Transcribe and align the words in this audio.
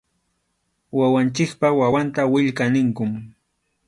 Wawanchikpa 0.97 1.67
wawanta 1.79 2.21
willka 2.31 2.65
ninkum. 2.73 3.11